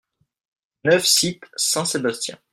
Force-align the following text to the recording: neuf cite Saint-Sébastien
neuf 0.83 1.05
cite 1.05 1.45
Saint-Sébastien 1.55 2.39